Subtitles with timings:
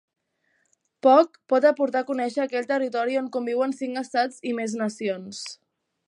[1.07, 5.43] Poc pot aportar conèixer aquell territori on conviuen cinc estats i més nacions.